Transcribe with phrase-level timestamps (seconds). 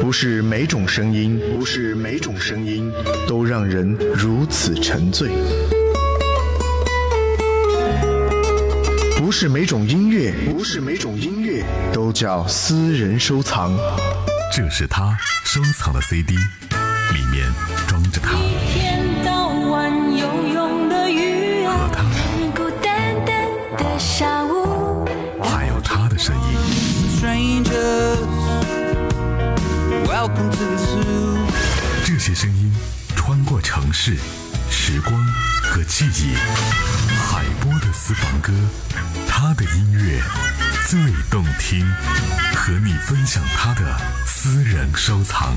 [0.00, 2.92] 不是每种声音，不是每种声音，
[3.26, 5.30] 都让人如此沉醉。
[9.16, 13.74] 不是每种音乐，不是每种音乐，都叫私人收藏。
[14.54, 16.34] 这是他收藏的 CD。
[32.04, 32.70] 这些声音
[33.16, 34.16] 穿过城市、
[34.70, 35.14] 时光
[35.62, 36.34] 和记忆。
[37.16, 38.52] 海波的私房歌，
[39.26, 40.20] 他的音乐
[40.86, 40.98] 最
[41.30, 41.86] 动听。
[42.54, 45.54] 和你分享他的私人收藏。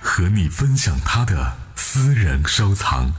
[0.00, 3.12] 和你分享他的私人收藏。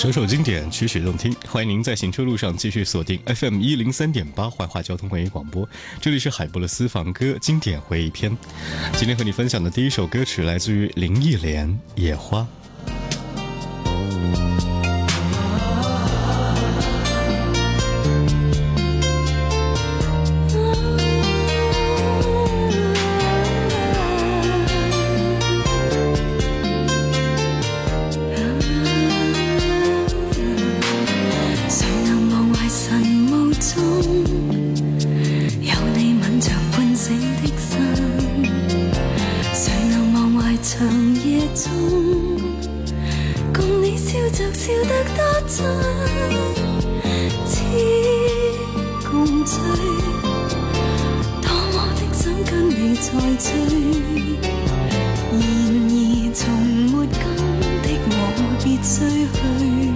[0.00, 1.30] 首首经典，曲曲动听。
[1.46, 5.68] 欢迎您在行车路上继续锁定 FM 一零三点八怀化交通文艺广播，
[6.00, 8.34] 这里是海波的私房歌经典回忆篇。
[8.94, 12.38] 今天和你分享的第一首歌曲来自于林忆莲，《野花》。
[53.50, 57.36] 然而，从没跟
[57.82, 59.26] 的我，别追
[59.84, 59.89] 去。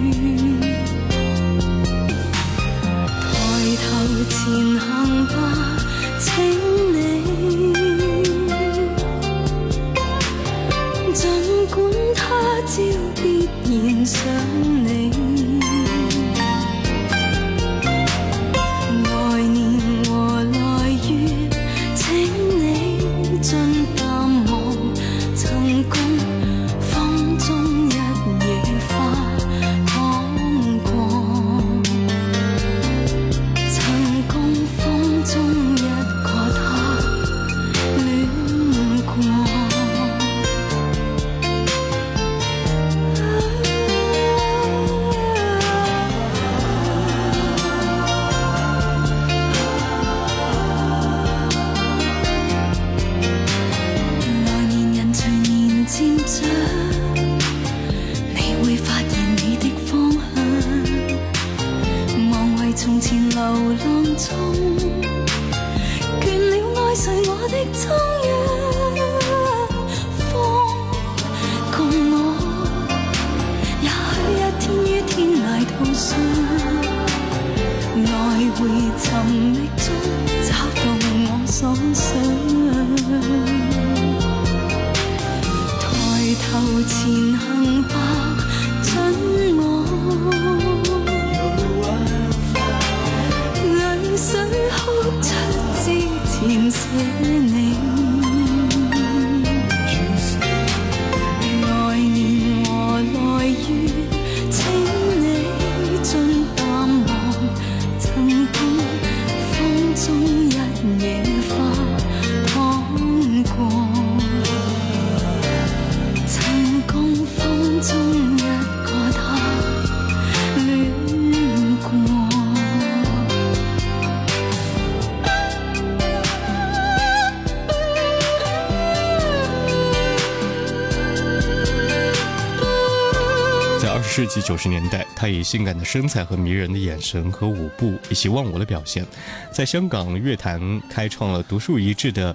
[134.17, 139.05] 世纪九十年代，她以性感的身材和迷人的眼神、和舞步以及忘我的表现，
[139.51, 142.33] 在香港乐坛开创了独树一帜的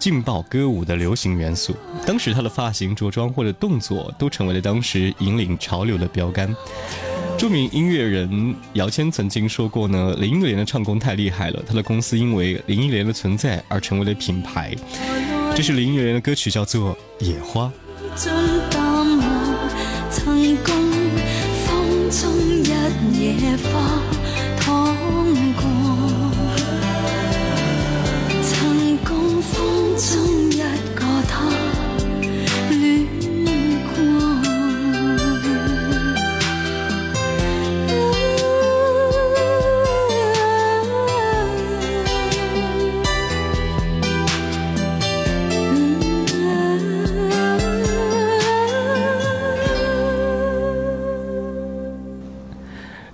[0.00, 1.76] 劲爆歌舞的流行元素。
[2.04, 6.52] 当时她的发型、着装或者动作都成为了当时引领潮流的标杆。
[7.38, 14.74] 著名音乐人姚谦曾经说过呢：“林忆莲的唱功太厉害了，她的公司因为林忆莲的存在而成为了品牌。”
[15.54, 17.72] 这是林忆莲的歌曲，叫做《野花》。
[23.38, 24.21] 解放。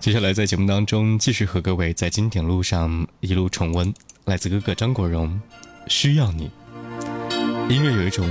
[0.09, 3.93] 接下来在节目当中，继续和各位在经典路上一路重温，
[4.25, 5.29] 来自哥哥张国荣，
[5.89, 6.51] 《需要你》。
[7.69, 8.27] 音乐有一种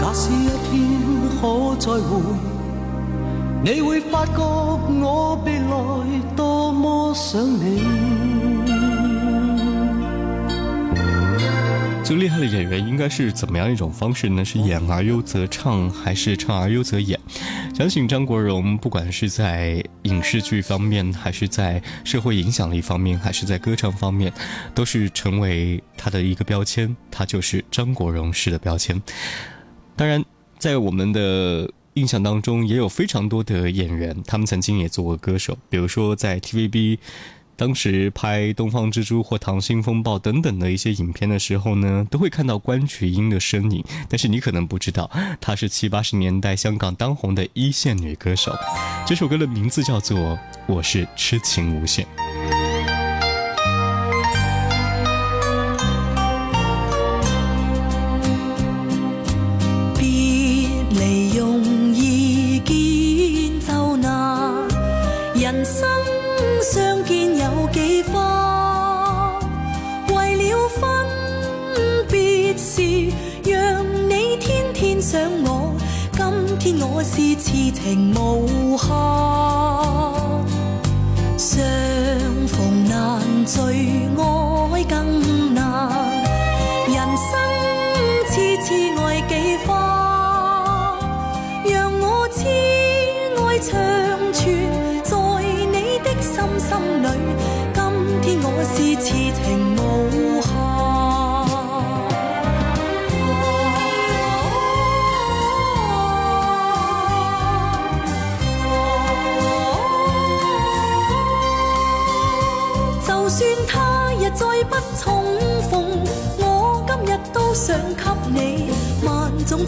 [0.00, 2.57] 假使一天可再会。
[3.70, 3.80] 你你。
[3.82, 4.00] 我
[6.36, 7.38] 多想
[12.02, 14.42] 最厉害的演员应该是怎么样一种方式呢？
[14.42, 17.18] 是演而优则唱，还是唱而优则演？
[17.76, 24.32] 相信张国荣，不管是在影视剧方面，还是在社会影响力方面，还是在歌唱方面，
[24.74, 29.00] 都是成为他的一个标签，他就是张国荣式的标签。
[29.94, 30.24] 当然，
[30.58, 31.70] 在我们的。
[31.98, 36.98] 印象当中也有非常多的演员，他们曾经也做过歌手，比如说在 TVB，
[37.56, 43.84] 当时拍《东方之珠》或《溏心风暴》等等的一些影片的时候呢，都会看到关菊英的身影。
[44.08, 48.54] 但是你可能不知道，她是七八十年代香港当红的一线女歌手。
[49.04, 50.16] 这首歌的名字叫做
[50.68, 52.06] 《我是痴情无限》。
[73.44, 75.74] 让你天天想我，
[76.12, 78.76] 今天我是痴情无
[81.38, 83.60] 限，相逢难聚，
[84.74, 85.37] 爱更。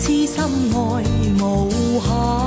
[0.01, 1.05] 痴心爱
[1.45, 1.69] 无
[2.01, 2.40] 限。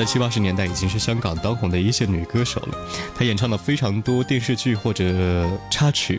[0.00, 6.18] 在七八十年代已经是香港当红的一线女歌手了，她演唱了非常多电视剧或者插曲。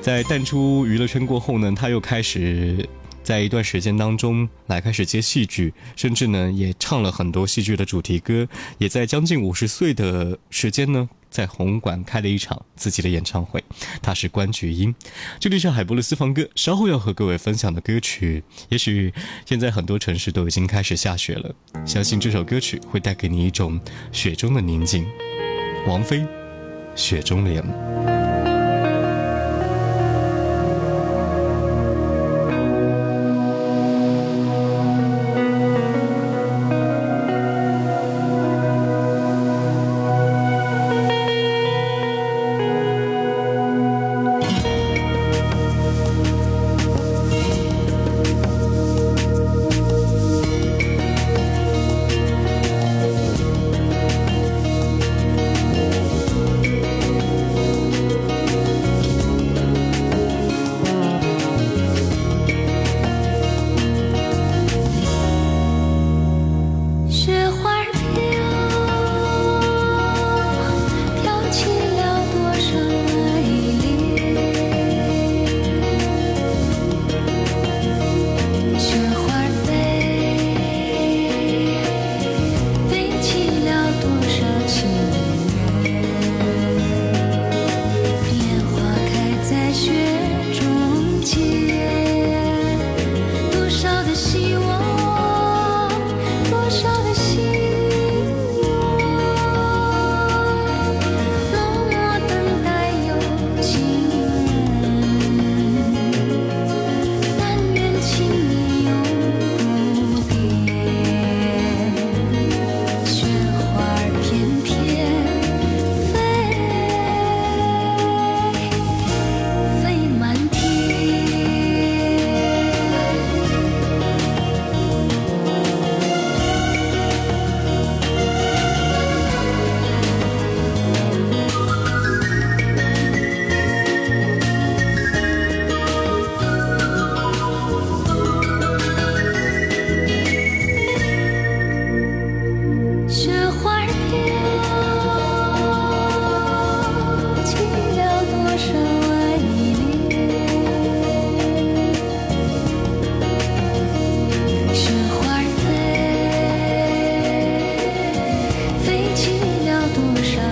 [0.00, 2.88] 在淡出娱乐圈过后呢，她又开始
[3.22, 8.48] 在一段时间当中来开始接戏剧，甚至呢也唱了很多戏剧的主题歌。
[8.78, 11.06] 也在将近五十岁的时间呢。
[11.34, 13.62] 在红馆开了一场自己的演唱会，
[14.00, 14.94] 他是关菊英。
[15.40, 18.44] 这里是海波的私房歌，稍后要和各位分享的歌曲。
[18.68, 19.12] 也许
[19.44, 21.52] 现在很多城市都已经开始下雪了，
[21.84, 23.80] 相信这首歌曲会带给你一种
[24.12, 25.04] 雪中的宁静。
[25.88, 26.18] 王菲，
[26.94, 27.60] 《雪中莲》。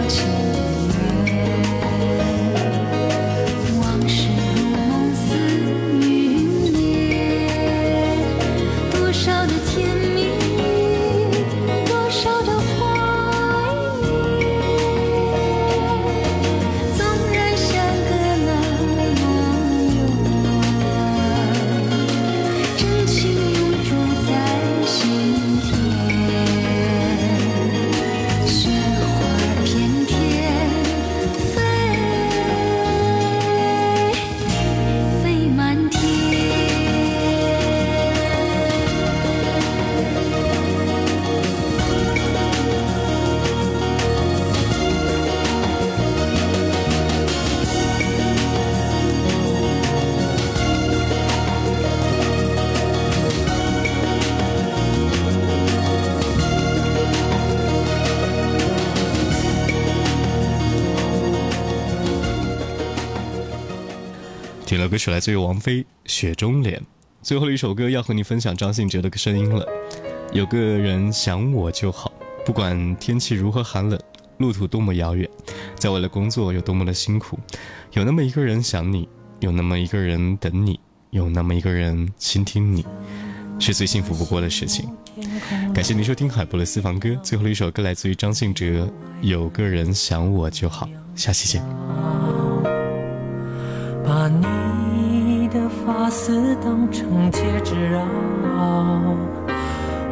[0.09, 0.42] 情。
[64.93, 66.79] 歌曲来自于王菲《雪中莲》，
[67.23, 69.67] 最后的一首歌要和你分享张信哲的声音了。
[70.35, 72.13] 有个人想我就好，
[72.45, 73.99] 不管天气如何寒冷，
[74.37, 75.27] 路途多么遥远，
[75.77, 77.39] 在为的工作有多么的辛苦，
[77.93, 79.09] 有那么一个人想你，
[79.41, 82.85] 有那么一个人等你，有那么一个人倾听你，
[83.59, 84.87] 是最幸福不过的事情。
[85.73, 88.87] 感谢您收听海博的私房歌，最后的一首歌来自于张信哲
[89.27, 90.85] 《有个人想我就好》，
[91.19, 92.42] 下期见。
[96.13, 98.05] 死当成戒指绕，